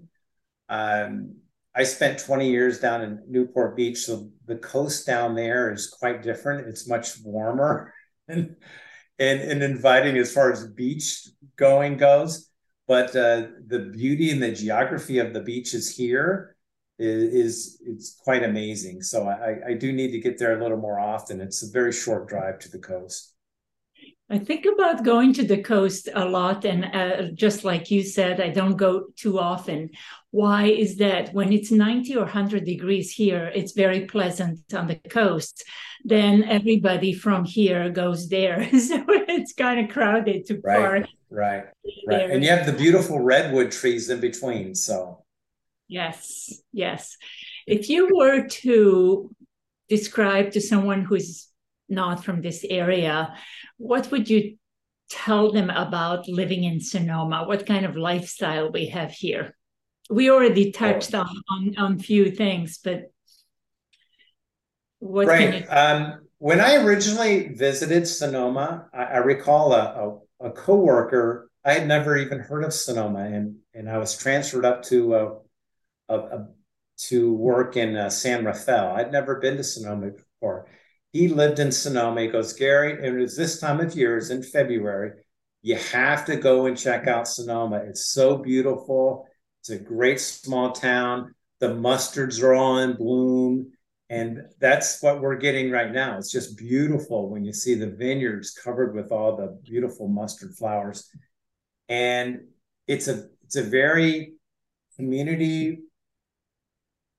Um, 0.67 1.35
I 1.75 1.83
spent 1.83 2.19
20 2.19 2.49
years 2.49 2.79
down 2.79 3.01
in 3.03 3.21
Newport 3.27 3.75
Beach, 3.75 3.99
so 3.99 4.29
the 4.47 4.55
coast 4.55 5.05
down 5.05 5.35
there 5.35 5.71
is 5.71 5.87
quite 5.87 6.23
different. 6.23 6.67
It's 6.67 6.87
much 6.87 7.19
warmer 7.23 7.93
and 8.27 8.55
and, 9.17 9.39
and 9.39 9.63
inviting 9.63 10.17
as 10.17 10.33
far 10.33 10.51
as 10.51 10.67
beach 10.67 11.27
going 11.55 11.97
goes. 11.97 12.49
But 12.87 13.15
uh, 13.15 13.47
the 13.67 13.91
beauty 13.93 14.31
and 14.31 14.43
the 14.43 14.51
geography 14.51 15.19
of 15.19 15.33
the 15.33 15.41
beaches 15.41 15.95
here 15.95 16.54
is, 16.97 17.33
is 17.33 17.81
it's 17.85 18.19
quite 18.23 18.43
amazing. 18.43 19.01
So 19.01 19.27
I, 19.27 19.71
I 19.71 19.73
do 19.73 19.91
need 19.91 20.11
to 20.11 20.19
get 20.19 20.37
there 20.37 20.57
a 20.57 20.61
little 20.61 20.77
more 20.77 20.99
often. 20.99 21.41
It's 21.41 21.63
a 21.63 21.71
very 21.71 21.91
short 21.91 22.27
drive 22.27 22.59
to 22.59 22.71
the 22.71 22.79
coast. 22.79 23.35
I 24.27 24.39
think 24.39 24.65
about 24.65 25.03
going 25.03 25.33
to 25.33 25.43
the 25.43 25.61
coast 25.61 26.09
a 26.15 26.25
lot, 26.25 26.65
and 26.65 26.85
uh, 26.85 27.31
just 27.35 27.63
like 27.63 27.91
you 27.91 28.01
said, 28.01 28.41
I 28.41 28.49
don't 28.49 28.75
go 28.75 29.05
too 29.15 29.37
often. 29.37 29.91
Why 30.31 30.65
is 30.65 30.97
that? 30.97 31.31
When 31.31 31.53
it's 31.53 31.69
90 31.69 32.15
or 32.15 32.21
100 32.21 32.65
degrees 32.65 33.11
here, 33.11 33.51
it's 33.53 33.73
very 33.73 34.05
pleasant 34.05 34.73
on 34.73 34.87
the 34.87 34.95
coast. 35.09 35.63
Then 36.03 36.43
everybody 36.43 37.13
from 37.13 37.45
here 37.45 37.89
goes 37.91 38.27
there. 38.27 38.67
so 38.79 39.05
it's 39.07 39.53
kind 39.53 39.79
of 39.85 39.93
crowded 39.93 40.47
to 40.47 40.59
right, 40.63 40.77
park. 40.79 41.05
Right, 41.29 41.65
right. 42.07 42.31
And 42.31 42.43
you 42.43 42.49
have 42.49 42.65
the 42.65 42.73
beautiful 42.73 43.19
redwood 43.19 43.71
trees 43.71 44.09
in 44.09 44.19
between. 44.19 44.73
So, 44.73 45.23
yes, 45.87 46.61
yes. 46.71 47.17
If 47.67 47.89
you 47.89 48.09
were 48.15 48.47
to 48.47 49.31
describe 49.89 50.51
to 50.51 50.61
someone 50.61 51.03
who's 51.03 51.47
not 51.89 52.23
from 52.23 52.41
this 52.41 52.65
area, 52.67 53.35
what 53.77 54.11
would 54.11 54.29
you 54.29 54.57
tell 55.09 55.51
them 55.51 55.69
about 55.69 56.27
living 56.27 56.63
in 56.63 56.79
Sonoma? 56.79 57.45
What 57.47 57.65
kind 57.65 57.85
of 57.85 57.95
lifestyle 57.95 58.71
we 58.71 58.87
have 58.87 59.11
here? 59.11 59.55
We 60.09 60.29
already 60.29 60.71
touched 60.71 61.13
oh. 61.13 61.21
on, 61.21 61.43
on 61.49 61.77
on 61.77 61.99
few 61.99 62.31
things, 62.31 62.79
but 62.83 63.11
what 64.99 65.27
right. 65.27 65.61
You... 65.61 65.65
Um, 65.69 66.21
when 66.37 66.59
I 66.59 66.75
originally 66.75 67.53
visited 67.53 68.07
Sonoma, 68.07 68.87
I, 68.93 69.03
I 69.03 69.17
recall 69.17 69.73
a, 69.73 70.19
a, 70.41 70.47
a 70.47 70.51
coworker. 70.51 71.49
I 71.63 71.73
had 71.73 71.87
never 71.87 72.17
even 72.17 72.39
heard 72.39 72.63
of 72.63 72.73
Sonoma, 72.73 73.21
and 73.25 73.55
and 73.73 73.89
I 73.89 73.97
was 73.97 74.17
transferred 74.17 74.65
up 74.65 74.83
to 74.83 75.15
a, 75.15 75.35
to 76.07 77.33
work 77.33 77.77
in 77.77 77.95
uh, 77.95 78.09
San 78.09 78.45
Rafael. 78.45 78.93
I'd 78.95 79.11
never 79.11 79.39
been 79.39 79.57
to 79.57 79.63
Sonoma 79.63 80.11
before, 80.11 80.67
he 81.15 81.29
lived 81.29 81.59
in 81.59 81.71
Sonoma. 81.71 82.23
He 82.23 82.27
goes, 82.27 82.51
Gary, 82.51 82.91
and 82.91 83.17
it 83.17 83.21
was 83.21 83.37
this 83.37 83.61
time 83.61 83.79
of 83.79 83.95
year, 83.95 84.17
it's 84.17 84.31
in 84.31 84.43
February. 84.43 85.13
You 85.61 85.77
have 85.77 86.25
to 86.25 86.35
go 86.35 86.65
and 86.65 86.77
check 86.77 87.07
out 87.07 87.25
Sonoma. 87.25 87.77
It's 87.77 88.07
so 88.11 88.37
beautiful. 88.37 89.25
It's 89.61 89.69
a 89.69 89.79
great 89.79 90.19
small 90.19 90.73
town. 90.73 91.33
The 91.61 91.69
mustards 91.69 92.43
are 92.43 92.53
all 92.53 92.79
in 92.79 92.97
bloom. 92.97 93.71
And 94.09 94.41
that's 94.59 95.01
what 95.01 95.21
we're 95.21 95.37
getting 95.37 95.71
right 95.71 95.89
now. 95.89 96.17
It's 96.17 96.33
just 96.33 96.57
beautiful 96.57 97.29
when 97.29 97.45
you 97.45 97.53
see 97.53 97.75
the 97.75 97.91
vineyards 97.91 98.51
covered 98.51 98.93
with 98.93 99.13
all 99.13 99.37
the 99.37 99.57
beautiful 99.63 100.09
mustard 100.09 100.53
flowers. 100.53 101.09
And 101.87 102.41
it's 102.87 103.07
a 103.07 103.23
it's 103.45 103.55
a 103.55 103.63
very 103.63 104.33
community 104.97 105.79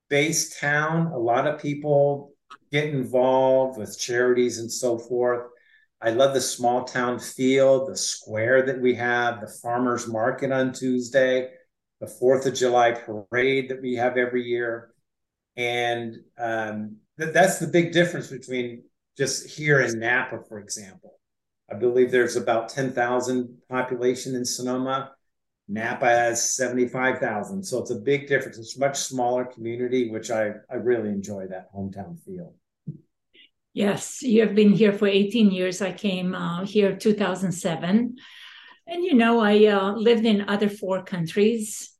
based 0.09 0.59
town. 0.59 1.07
A 1.07 1.17
lot 1.17 1.47
of 1.47 1.61
people 1.61 2.33
get 2.71 2.85
involved 2.85 3.77
with 3.77 3.99
charities 3.99 4.59
and 4.59 4.71
so 4.71 4.97
forth. 4.97 5.47
I 6.01 6.11
love 6.11 6.33
the 6.33 6.41
small 6.41 6.83
town 6.83 7.19
feel, 7.19 7.87
the 7.87 7.97
square 7.97 8.65
that 8.67 8.79
we 8.79 8.93
have, 8.95 9.41
the 9.41 9.47
farmers 9.47 10.07
market 10.07 10.51
on 10.51 10.71
Tuesday, 10.71 11.49
the 11.99 12.07
Fourth 12.07 12.45
of 12.45 12.53
July 12.53 12.91
parade 12.91 13.69
that 13.69 13.81
we 13.81 13.95
have 13.95 14.17
every 14.17 14.43
year, 14.43 14.91
and 15.55 16.15
um, 16.37 16.97
th- 17.19 17.33
that's 17.33 17.57
the 17.57 17.65
big 17.65 17.91
difference 17.91 18.27
between 18.27 18.83
just 19.17 19.49
here 19.49 19.81
in 19.81 19.99
Napa, 19.99 20.41
for 20.47 20.59
example. 20.59 21.19
I 21.71 21.75
believe 21.75 22.11
there's 22.11 22.35
about 22.35 22.69
ten 22.69 22.91
thousand 22.91 23.57
population 23.67 24.35
in 24.35 24.45
Sonoma. 24.45 25.13
Napa 25.67 26.05
has 26.05 26.55
seventy 26.55 26.87
five 26.87 27.19
thousand, 27.19 27.63
so 27.63 27.79
it's 27.81 27.91
a 27.91 27.95
big 27.95 28.27
difference. 28.27 28.57
It's 28.57 28.77
much 28.77 28.97
smaller 28.97 29.45
community, 29.45 30.09
which 30.09 30.31
I 30.31 30.51
I 30.69 30.75
really 30.75 31.09
enjoy 31.09 31.47
that 31.47 31.73
hometown 31.73 32.19
feel. 32.23 32.53
Yes, 33.77 34.23
you 34.23 34.41
have 34.41 34.55
been 34.55 34.73
here 34.73 34.91
for 34.91 35.07
18 35.07 35.51
years. 35.51 35.83
I 35.83 35.91
came 35.91 36.33
uh, 36.33 36.65
here 36.65 36.95
2007. 36.95 38.15
And 38.87 39.03
you 39.03 39.13
know, 39.13 39.39
I 39.39 39.65
uh, 39.65 39.91
lived 39.91 40.25
in 40.25 40.49
other 40.49 40.67
four 40.67 41.03
countries. 41.03 41.91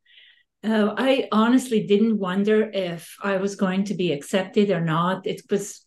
Uh, 0.64 0.96
I 0.98 1.28
honestly 1.32 1.86
didn't 1.86 2.18
wonder 2.18 2.68
if 2.74 3.16
I 3.22 3.38
was 3.38 3.56
going 3.56 3.84
to 3.84 3.94
be 3.94 4.12
accepted 4.12 4.72
or 4.72 4.82
not. 4.82 5.28
It 5.28 5.44
was, 5.52 5.84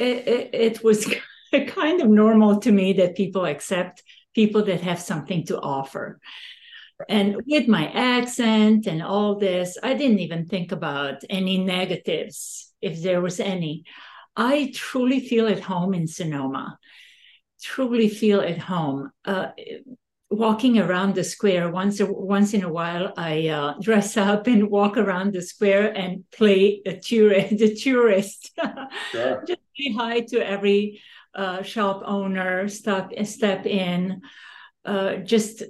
it, 0.00 0.26
it, 0.26 0.50
it 0.54 0.82
was 0.82 1.06
kind 1.68 2.00
of 2.00 2.08
normal 2.08 2.58
to 2.58 2.72
me 2.72 2.94
that 2.94 3.16
people 3.16 3.44
accept 3.44 4.02
people 4.34 4.64
that 4.64 4.80
have 4.80 4.98
something 4.98 5.46
to 5.46 5.60
offer. 5.60 6.18
And 7.08 7.36
with 7.46 7.68
my 7.68 7.90
accent 7.92 8.86
and 8.86 9.02
all 9.02 9.36
this, 9.36 9.78
I 9.82 9.94
didn't 9.94 10.20
even 10.20 10.46
think 10.46 10.72
about 10.72 11.22
any 11.28 11.58
negatives, 11.58 12.72
if 12.80 13.02
there 13.02 13.20
was 13.20 13.40
any. 13.40 13.84
I 14.36 14.72
truly 14.74 15.20
feel 15.20 15.46
at 15.46 15.60
home 15.60 15.94
in 15.94 16.06
Sonoma. 16.06 16.78
Truly 17.62 18.08
feel 18.08 18.40
at 18.40 18.58
home. 18.58 19.10
Uh, 19.24 19.48
walking 20.30 20.78
around 20.78 21.14
the 21.14 21.24
square 21.24 21.68
once 21.70 22.00
once 22.00 22.54
in 22.54 22.62
a 22.62 22.72
while, 22.72 23.12
I 23.16 23.48
uh, 23.48 23.74
dress 23.80 24.16
up 24.16 24.46
and 24.46 24.70
walk 24.70 24.96
around 24.96 25.32
the 25.32 25.42
square 25.42 25.92
and 25.96 26.24
play 26.30 26.82
a 26.86 26.96
tourist. 26.96 27.50
The 27.58 27.74
tourist, 27.74 28.50
sure. 29.10 29.44
just 29.46 29.60
say 29.76 29.92
hi 29.92 30.20
to 30.30 30.38
every 30.38 31.02
uh, 31.34 31.62
shop 31.62 32.02
owner. 32.04 32.68
Stop, 32.68 33.10
step 33.24 33.66
in 33.66 34.22
uh, 34.84 35.16
just 35.16 35.62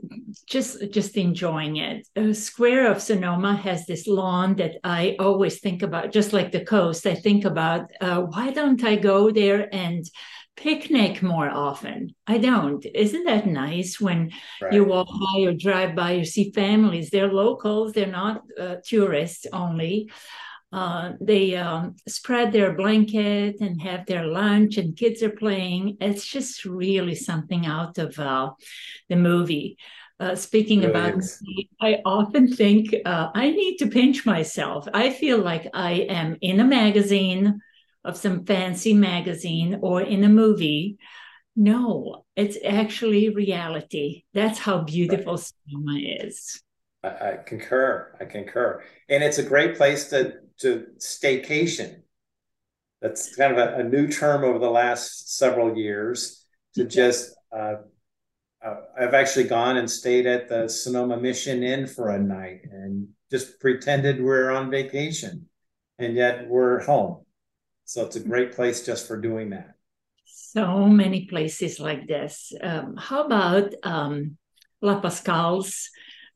just 0.46 0.90
just 0.90 1.16
enjoying 1.16 1.76
it. 1.76 2.06
A 2.14 2.32
Square 2.32 2.92
of 2.92 3.02
Sonoma 3.02 3.56
has 3.56 3.86
this 3.86 4.06
lawn 4.06 4.56
that 4.56 4.76
I 4.84 5.16
always 5.18 5.60
think 5.60 5.82
about, 5.82 6.12
just 6.12 6.32
like 6.32 6.52
the 6.52 6.64
coast. 6.64 7.06
I 7.06 7.14
think 7.14 7.44
about 7.44 7.90
uh, 8.00 8.22
why 8.22 8.52
don't 8.52 8.82
I 8.84 8.96
go 8.96 9.30
there 9.30 9.68
and 9.74 10.04
picnic 10.56 11.22
more 11.22 11.50
often? 11.50 12.14
I 12.26 12.38
don't. 12.38 12.84
Isn't 12.94 13.24
that 13.24 13.46
nice 13.46 14.00
when 14.00 14.30
right. 14.62 14.72
you 14.72 14.84
walk 14.84 15.08
by 15.08 15.40
or 15.40 15.54
drive 15.54 15.96
by, 15.96 16.12
you 16.12 16.24
see 16.24 16.52
families? 16.52 17.10
They're 17.10 17.32
locals. 17.32 17.92
They're 17.92 18.06
not 18.06 18.42
uh, 18.58 18.76
tourists 18.86 19.46
only. 19.52 20.10
Uh, 20.72 21.12
they 21.20 21.56
um, 21.56 21.96
spread 22.06 22.52
their 22.52 22.74
blanket 22.74 23.56
and 23.60 23.82
have 23.82 24.06
their 24.06 24.26
lunch, 24.26 24.76
and 24.76 24.96
kids 24.96 25.22
are 25.22 25.30
playing. 25.30 25.96
It's 26.00 26.24
just 26.24 26.64
really 26.64 27.16
something 27.16 27.66
out 27.66 27.98
of 27.98 28.18
uh, 28.18 28.50
the 29.08 29.16
movie. 29.16 29.76
Uh, 30.20 30.36
speaking 30.36 30.80
really 30.80 30.90
about 30.90 31.22
I 31.80 32.02
often 32.04 32.52
think 32.52 32.94
uh, 33.06 33.30
I 33.34 33.50
need 33.50 33.78
to 33.78 33.88
pinch 33.88 34.26
myself. 34.26 34.86
I 34.92 35.10
feel 35.10 35.38
like 35.38 35.66
I 35.72 35.92
am 36.10 36.36
in 36.42 36.60
a 36.60 36.64
magazine 36.64 37.60
of 38.04 38.16
some 38.16 38.44
fancy 38.44 38.92
magazine 38.92 39.78
or 39.82 40.02
in 40.02 40.22
a 40.24 40.28
movie. 40.28 40.98
No, 41.56 42.24
it's 42.36 42.58
actually 42.64 43.30
reality. 43.30 44.24
That's 44.34 44.58
how 44.58 44.82
beautiful 44.82 45.34
right. 45.34 45.52
Sonoma 45.68 45.98
is. 45.98 46.62
I 47.02 47.38
concur. 47.46 48.14
I 48.20 48.26
concur, 48.26 48.82
and 49.08 49.24
it's 49.24 49.38
a 49.38 49.42
great 49.42 49.76
place 49.76 50.10
to 50.10 50.34
to 50.60 50.86
staycation. 50.98 52.02
That's 53.00 53.34
kind 53.34 53.52
of 53.52 53.58
a, 53.58 53.76
a 53.76 53.82
new 53.84 54.08
term 54.08 54.44
over 54.44 54.58
the 54.58 54.70
last 54.70 55.36
several 55.36 55.76
years 55.76 56.44
to 56.74 56.84
just. 56.84 57.34
Uh, 57.50 57.76
uh, 58.64 58.74
I've 59.00 59.14
actually 59.14 59.44
gone 59.44 59.78
and 59.78 59.90
stayed 59.90 60.26
at 60.26 60.48
the 60.50 60.68
Sonoma 60.68 61.16
Mission 61.16 61.62
Inn 61.62 61.86
for 61.86 62.10
a 62.10 62.18
night 62.18 62.60
and 62.70 63.08
just 63.30 63.58
pretended 63.58 64.22
we're 64.22 64.50
on 64.50 64.70
vacation, 64.70 65.48
and 65.98 66.14
yet 66.14 66.46
we're 66.46 66.80
home. 66.84 67.24
So 67.86 68.04
it's 68.04 68.16
a 68.16 68.20
great 68.20 68.52
place 68.52 68.84
just 68.84 69.08
for 69.08 69.18
doing 69.20 69.50
that. 69.50 69.74
so 70.24 70.86
many 70.86 71.26
places 71.26 71.80
like 71.80 72.06
this. 72.06 72.52
Um, 72.62 72.96
how 72.96 73.24
about 73.24 73.74
um, 73.82 74.36
La 74.80 75.00
Pascal's 75.00 75.90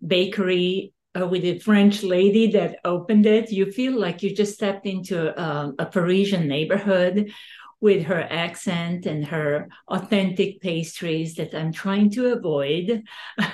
bakery 0.04 0.92
uh, 1.18 1.26
with 1.26 1.44
a 1.44 1.58
French 1.58 2.02
lady 2.02 2.50
that 2.52 2.78
opened 2.84 3.26
it? 3.26 3.50
You 3.50 3.70
feel 3.70 3.98
like 3.98 4.22
you 4.22 4.34
just 4.34 4.54
stepped 4.54 4.86
into 4.86 5.38
uh, 5.38 5.72
a 5.78 5.86
Parisian 5.86 6.48
neighborhood 6.48 7.32
with 7.80 8.06
her 8.06 8.22
accent 8.30 9.06
and 9.06 9.26
her 9.26 9.68
authentic 9.88 10.60
pastries 10.60 11.34
that 11.34 11.54
I'm 11.54 11.72
trying 11.72 12.10
to 12.12 12.32
avoid. 12.32 13.02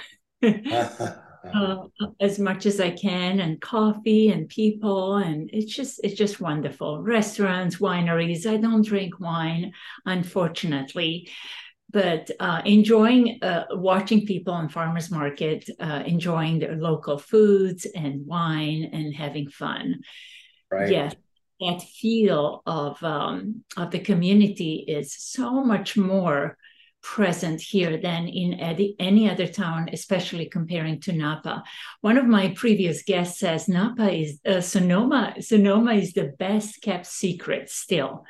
uh, 0.43 1.77
as 2.21 2.39
much 2.39 2.67
as 2.67 2.81
I 2.81 2.91
can, 2.91 3.41
and 3.41 3.61
coffee 3.61 4.31
and 4.31 4.49
people, 4.49 5.17
and 5.17 5.51
it's 5.53 5.75
just 5.75 6.01
it's 6.05 6.15
just 6.15 6.41
wonderful. 6.41 7.03
Restaurants, 7.03 7.77
wineries. 7.77 8.47
I 8.47 8.57
don't 8.57 8.87
drink 8.87 9.19
wine, 9.21 9.73
unfortunately, 10.07 11.31
but 11.93 12.31
uh, 12.41 12.63
enjoying 12.65 13.39
uh, 13.43 13.65
watching 13.73 14.27
people 14.27 14.55
on 14.55 14.69
farmers 14.69 15.11
market, 15.11 15.69
uh, 15.81 16.03
enjoying 16.07 16.59
their 16.59 16.77
local 16.77 17.19
foods 17.19 17.87
and 17.95 18.27
wine, 18.27 18.91
and 18.93 19.15
having 19.15 19.49
fun. 19.49 20.01
Right. 20.71 20.91
Yes, 20.91 21.15
that 21.61 21.83
feel 21.83 22.63
of 22.67 23.03
um, 23.03 23.65
of 23.77 23.91
the 23.91 23.99
community 23.99 24.85
is 24.87 25.15
so 25.15 25.65
much 25.65 25.97
more 25.97 26.57
present 27.03 27.61
here 27.61 27.97
than 27.97 28.29
in 28.29 28.55
any 28.99 29.31
other 29.31 29.47
town, 29.47 29.89
especially 29.93 30.47
comparing 30.47 31.01
to 31.01 31.13
Napa. 31.13 31.63
One 32.03 32.19
of 32.19 32.27
my 32.27 32.53
previous 32.55 33.03
guests 33.03 33.41
says 33.41 33.69
Napa 33.69 34.11
is 34.11 34.39
uh, 34.47 34.61
Sonoma. 34.61 35.37
Sonoma 35.41 35.95
is 35.95 36.13
the 36.13 36.35
best 36.39 36.83
kept 36.83 37.07
secret 37.07 37.71
still. 37.71 38.25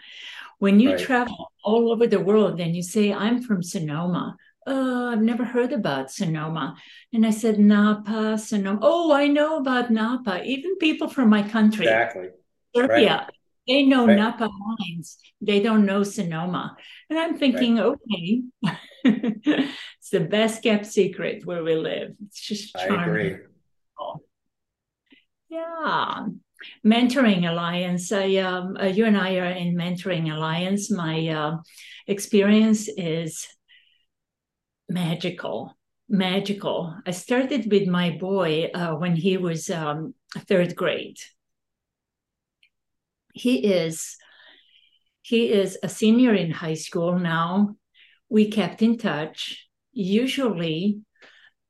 When 0.60 0.78
you 0.78 0.90
right. 0.92 0.98
travel 0.98 1.52
all 1.64 1.90
over 1.90 2.06
the 2.06 2.20
world 2.20 2.60
and 2.60 2.76
you 2.76 2.82
say, 2.82 3.12
"I'm 3.12 3.42
from 3.42 3.62
Sonoma," 3.62 4.36
oh, 4.66 5.08
I've 5.10 5.22
never 5.22 5.44
heard 5.44 5.72
about 5.72 6.10
Sonoma. 6.10 6.76
And 7.12 7.26
I 7.26 7.30
said, 7.30 7.58
Napa, 7.58 8.38
Sonoma. 8.38 8.78
Oh, 8.82 9.12
I 9.12 9.26
know 9.26 9.58
about 9.58 9.90
Napa. 9.90 10.42
Even 10.44 10.76
people 10.76 11.08
from 11.08 11.28
my 11.28 11.42
country. 11.42 11.86
Exactly. 11.86 12.28
Serbia. 12.74 13.16
Right. 13.16 13.26
They 13.66 13.82
know 13.84 14.06
right. 14.06 14.16
Napa 14.16 14.48
wines. 14.48 15.18
They 15.40 15.60
don't 15.60 15.86
know 15.86 16.02
Sonoma. 16.02 16.76
And 17.08 17.18
I'm 17.18 17.38
thinking, 17.38 17.78
okay, 17.78 18.42
it's 19.04 20.10
the 20.10 20.20
best 20.20 20.62
kept 20.62 20.86
secret 20.86 21.44
where 21.44 21.62
we 21.62 21.74
live. 21.74 22.14
It's 22.26 22.40
just 22.40 22.74
charming. 22.74 22.98
I 22.98 23.04
agree. 23.04 23.36
Yeah. 25.50 26.26
Mentoring 26.84 27.48
Alliance. 27.48 28.12
I, 28.12 28.36
um, 28.36 28.76
uh, 28.80 28.86
you 28.86 29.06
and 29.06 29.16
I 29.16 29.36
are 29.36 29.50
in 29.50 29.76
Mentoring 29.76 30.32
Alliance. 30.32 30.90
My 30.90 31.28
uh, 31.28 31.56
experience 32.06 32.88
is 32.96 33.46
magical 34.88 35.76
magical. 36.12 36.92
I 37.06 37.12
started 37.12 37.70
with 37.70 37.86
my 37.86 38.10
boy 38.10 38.68
uh, 38.74 38.94
when 38.96 39.14
he 39.14 39.36
was 39.36 39.70
um, 39.70 40.12
third 40.48 40.74
grade 40.74 41.18
he 43.32 43.72
is 43.72 44.16
he 45.22 45.52
is 45.52 45.78
a 45.82 45.88
senior 45.88 46.34
in 46.34 46.50
high 46.50 46.74
school 46.74 47.18
now. 47.18 47.76
We 48.28 48.50
kept 48.50 48.82
in 48.82 48.98
touch. 48.98 49.68
Usually, 49.92 51.00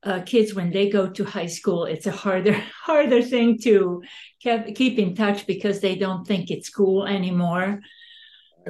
uh, 0.03 0.21
kids 0.21 0.53
when 0.53 0.71
they 0.71 0.89
go 0.89 1.09
to 1.09 1.23
high 1.23 1.47
school, 1.47 1.85
it's 1.85 2.07
a 2.07 2.11
harder 2.11 2.53
harder 2.83 3.21
thing 3.21 3.57
to 3.59 4.01
keep, 4.39 4.75
keep 4.75 4.99
in 4.99 5.15
touch 5.15 5.45
because 5.47 5.79
they 5.79 5.95
don't 5.95 6.25
think 6.25 6.49
it's 6.49 6.69
cool 6.69 7.05
anymore. 7.05 7.81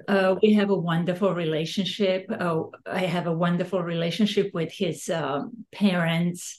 Uh, 0.07 0.35
we 0.41 0.53
have 0.53 0.69
a 0.69 0.75
wonderful 0.75 1.33
relationship. 1.33 2.25
Uh, 2.29 2.63
I 2.85 3.01
have 3.01 3.27
a 3.27 3.33
wonderful 3.33 3.83
relationship 3.83 4.51
with 4.53 4.71
his 4.71 5.09
um, 5.09 5.65
parents. 5.73 6.57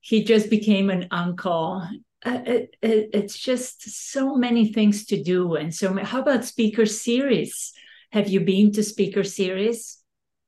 He 0.00 0.24
just 0.24 0.50
became 0.50 0.90
an 0.90 1.06
uncle, 1.10 1.86
uh, 2.26 2.40
it, 2.46 2.76
it, 2.82 3.10
it's 3.12 3.38
just 3.38 3.82
so 4.10 4.34
many 4.34 4.72
things 4.72 5.06
to 5.06 5.22
do 5.22 5.54
and 5.54 5.72
so 5.72 5.96
how 6.02 6.20
about 6.20 6.44
speaker 6.44 6.84
series 6.84 7.72
have 8.10 8.28
you 8.28 8.40
been 8.40 8.72
to 8.72 8.82
speaker 8.82 9.22
series 9.22 9.98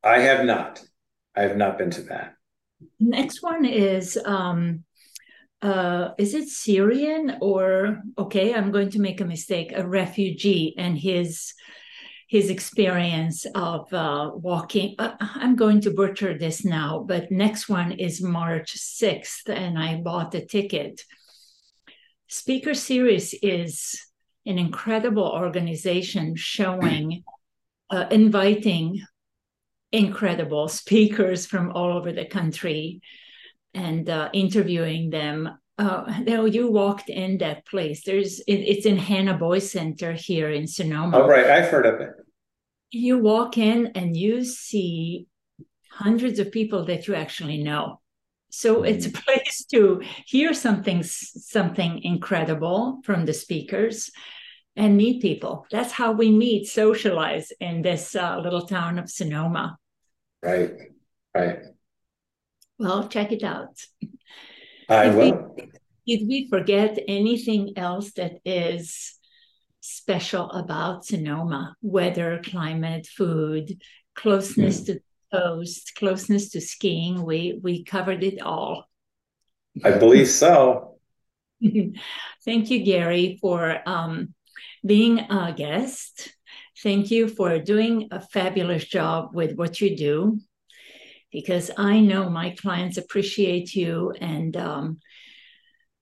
i 0.02 0.18
have 0.18 0.44
not 0.44 0.82
i 1.36 1.42
have 1.42 1.56
not 1.56 1.78
been 1.78 1.90
to 1.90 2.02
that 2.02 2.34
next 2.98 3.42
one 3.42 3.64
is 3.64 4.18
um 4.24 4.84
uh 5.62 6.10
is 6.18 6.34
it 6.34 6.48
syrian 6.48 7.36
or 7.40 8.02
okay 8.16 8.54
i'm 8.54 8.70
going 8.70 8.90
to 8.90 9.00
make 9.00 9.20
a 9.20 9.24
mistake 9.24 9.72
a 9.74 9.86
refugee 9.86 10.74
and 10.78 10.98
his 10.98 11.54
his 12.30 12.48
experience 12.48 13.44
of 13.56 13.92
uh, 13.92 14.30
walking. 14.32 14.94
Uh, 15.00 15.16
I'm 15.18 15.56
going 15.56 15.80
to 15.80 15.90
butcher 15.90 16.38
this 16.38 16.64
now, 16.64 17.04
but 17.04 17.32
next 17.32 17.68
one 17.68 17.90
is 17.90 18.22
March 18.22 18.76
6th, 18.76 19.48
and 19.48 19.76
I 19.76 19.96
bought 19.96 20.30
the 20.30 20.46
ticket. 20.46 21.02
Speaker 22.28 22.72
Series 22.72 23.34
is 23.42 24.00
an 24.46 24.58
incredible 24.58 25.24
organization 25.24 26.36
showing, 26.36 27.24
uh, 27.90 28.06
inviting 28.12 29.02
incredible 29.92 30.68
speakers 30.68 31.46
from 31.46 31.72
all 31.72 31.96
over 31.96 32.12
the 32.12 32.26
country 32.26 33.00
and 33.74 34.08
uh, 34.08 34.30
interviewing 34.32 35.10
them. 35.10 35.48
Uh, 35.78 36.20
now 36.26 36.44
you 36.44 36.70
walked 36.70 37.08
in 37.08 37.38
that 37.38 37.66
place. 37.66 38.04
There's 38.04 38.40
it, 38.40 38.56
it's 38.56 38.86
in 38.86 38.98
Hanna 38.98 39.34
Boys 39.34 39.70
Center 39.70 40.12
here 40.12 40.50
in 40.50 40.66
Sonoma. 40.66 41.18
Oh, 41.18 41.26
right, 41.26 41.46
I've 41.46 41.70
heard 41.70 41.86
of 41.86 42.00
it. 42.00 42.10
You 42.90 43.18
walk 43.18 43.56
in 43.56 43.92
and 43.94 44.16
you 44.16 44.44
see 44.44 45.26
hundreds 45.90 46.38
of 46.38 46.52
people 46.52 46.84
that 46.86 47.08
you 47.08 47.14
actually 47.14 47.62
know 47.62 48.00
so 48.50 48.82
it's 48.82 49.06
a 49.06 49.10
mm-hmm. 49.10 49.22
place 49.22 49.64
to 49.70 50.02
hear 50.26 50.52
something 50.52 51.02
something 51.02 52.02
incredible 52.02 53.00
from 53.04 53.24
the 53.24 53.32
speakers 53.32 54.10
and 54.76 54.96
meet 54.96 55.20
people 55.20 55.66
that's 55.70 55.92
how 55.92 56.12
we 56.12 56.30
meet 56.30 56.66
socialize 56.66 57.52
in 57.60 57.82
this 57.82 58.14
uh, 58.14 58.38
little 58.38 58.66
town 58.66 58.98
of 58.98 59.10
sonoma 59.10 59.76
right 60.42 60.72
right 61.34 61.58
well 62.78 63.08
check 63.08 63.32
it 63.32 63.42
out 63.42 63.76
i 64.88 65.06
did 65.06 65.14
will 65.16 65.54
we, 65.56 66.16
did 66.16 66.28
we 66.28 66.48
forget 66.48 66.98
anything 67.08 67.72
else 67.76 68.12
that 68.12 68.34
is 68.44 69.14
special 69.80 70.50
about 70.50 71.04
sonoma 71.04 71.74
weather 71.82 72.40
climate 72.44 73.06
food 73.06 73.80
closeness 74.14 74.82
mm. 74.82 74.86
to 74.86 75.00
coast, 75.32 75.94
closeness 75.96 76.50
to 76.50 76.60
skiing. 76.60 77.24
We 77.24 77.58
we 77.62 77.84
covered 77.84 78.22
it 78.22 78.40
all. 78.40 78.88
I 79.84 79.92
believe 79.92 80.28
so. 80.28 80.96
Thank 82.44 82.70
you, 82.70 82.84
Gary, 82.84 83.38
for 83.40 83.76
um, 83.86 84.34
being 84.84 85.18
a 85.18 85.52
guest. 85.56 86.32
Thank 86.82 87.10
you 87.10 87.28
for 87.28 87.58
doing 87.58 88.08
a 88.10 88.20
fabulous 88.20 88.84
job 88.84 89.30
with 89.34 89.54
what 89.56 89.80
you 89.80 89.96
do, 89.96 90.40
because 91.30 91.70
I 91.76 92.00
know 92.00 92.30
my 92.30 92.50
clients 92.50 92.96
appreciate 92.96 93.74
you. 93.74 94.12
And 94.18 94.56
um, 94.56 95.00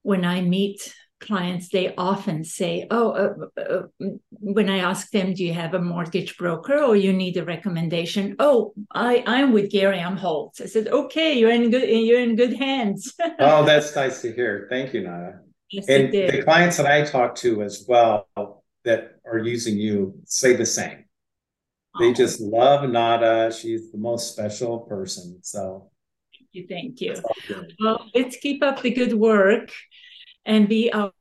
when 0.03 0.25
I 0.25 0.40
meet 0.40 0.94
clients, 1.21 1.68
they 1.68 1.94
often 1.97 2.44
say, 2.44 2.87
"Oh, 2.90 3.11
uh, 3.11 3.61
uh, 3.61 3.83
when 4.31 4.68
I 4.68 4.79
ask 4.79 5.11
them, 5.11 5.35
do 5.35 5.44
you 5.44 5.53
have 5.53 5.75
a 5.75 5.81
mortgage 5.81 6.37
broker 6.38 6.79
or 6.79 6.97
you 6.97 7.12
need 7.12 7.37
a 7.37 7.44
recommendation?" 7.44 8.37
Oh, 8.38 8.75
I 8.92 9.25
I'm 9.27 9.53
with 9.53 9.71
Gary 9.71 9.99
Umholtz. 9.99 10.61
I 10.61 10.66
said, 10.66 10.88
"Okay, 10.88 11.38
you're 11.38 11.51
in 11.51 11.71
good 11.71 11.88
you're 11.88 12.21
in 12.21 12.37
good 12.37 12.57
hands." 12.57 13.14
oh, 13.40 13.64
that's 13.64 13.94
nice 13.94 14.23
to 14.23 14.33
hear. 14.33 14.66
Thank 14.71 14.94
you, 14.94 15.03
Nada. 15.03 15.40
Yes, 15.71 15.88
and 15.88 16.12
the 16.12 16.42
clients 16.44 16.79
that 16.79 16.87
I 16.87 17.05
talk 17.05 17.35
to 17.37 17.62
as 17.62 17.85
well 17.87 18.27
that 18.88 19.20
are 19.24 19.38
using 19.38 19.77
you 19.77 20.14
say 20.24 20.57
the 20.57 20.66
same. 20.66 21.05
They 21.98 22.12
just 22.12 22.40
love 22.40 22.88
Nada. 22.88 23.53
She's 23.53 23.90
the 23.92 23.98
most 23.98 24.33
special 24.33 24.81
person. 24.81 25.38
So 25.42 25.90
thank 26.35 26.48
you. 26.53 26.66
Thank 26.68 27.01
you. 27.01 27.14
Well, 27.81 28.07
let's 28.14 28.37
keep 28.37 28.62
up 28.62 28.83
the 28.83 28.90
good 28.90 29.14
work 29.14 29.70
and 30.44 30.68
be 30.68 30.92
out 30.92 31.14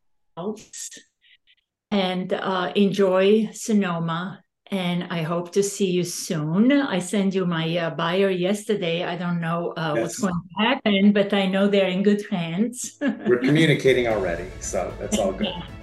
and 1.91 2.33
uh, 2.33 2.71
enjoy 2.75 3.49
Sonoma. 3.53 4.43
And 4.69 5.05
I 5.09 5.21
hope 5.21 5.53
to 5.53 5.63
see 5.63 5.89
you 5.89 6.03
soon. 6.03 6.73
I 6.73 6.99
sent 6.99 7.33
you 7.33 7.45
my 7.45 7.77
uh, 7.77 7.89
buyer 7.91 8.29
yesterday. 8.29 9.05
I 9.05 9.15
don't 9.15 9.39
know 9.39 9.73
uh, 9.77 9.93
yes. 9.95 10.03
what's 10.03 10.19
going 10.19 10.33
to 10.33 10.63
happen, 10.65 11.13
but 11.13 11.33
I 11.33 11.45
know 11.45 11.67
they're 11.69 11.87
in 11.87 12.03
good 12.03 12.23
hands. 12.29 12.97
We're 12.99 13.37
communicating 13.49 14.07
already, 14.07 14.47
so 14.59 14.93
that's 14.99 15.17
all 15.17 15.31
good. 15.31 15.53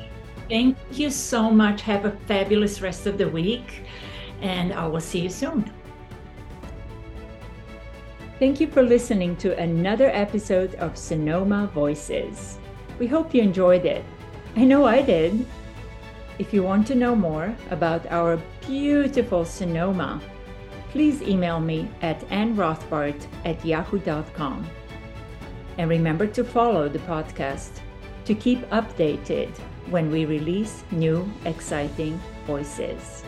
Thank 0.49 0.77
you 0.93 1.11
so 1.11 1.51
much. 1.51 1.81
Have 1.83 2.05
a 2.05 2.11
fabulous 2.27 2.83
rest 2.83 3.07
of 3.07 3.17
the 3.17 3.29
week, 3.29 3.85
and 4.43 4.73
I 4.73 4.87
will 4.87 5.01
see 5.01 5.21
you 5.21 5.31
soon. 5.31 5.71
Thank 8.39 8.61
you 8.61 8.67
for 8.67 8.83
listening 8.83 9.37
to 9.37 9.57
another 9.59 10.11
episode 10.11 10.75
of 10.75 10.99
Sonoma 10.99 11.71
Voices. 11.73 12.59
We 12.99 13.07
hope 13.07 13.33
you 13.33 13.43
enjoyed 13.43 13.87
it. 13.87 14.05
I 14.57 14.65
know 14.65 14.85
I 14.85 15.03
did. 15.03 15.47
If 16.39 16.53
you 16.53 16.63
want 16.63 16.87
to 16.89 16.95
know 16.95 17.17
more 17.17 17.55
about 17.71 18.07
our 18.11 18.39
beautiful 18.67 19.45
Sonoma, 19.45 20.21
please 20.91 21.23
email 21.23 21.59
me 21.59 21.89
at 22.03 22.21
annrothbart 22.29 23.27
at 23.45 23.65
yahoo.com. 23.65 24.67
And 25.79 25.89
remember 25.89 26.27
to 26.27 26.45
follow 26.45 26.89
the 26.89 26.99
podcast 27.01 27.81
to 28.27 28.35
keep 28.35 28.61
updated 28.71 29.51
when 29.90 30.11
we 30.11 30.25
release 30.25 30.85
new 30.90 31.31
exciting 31.44 32.20
voices. 32.47 33.25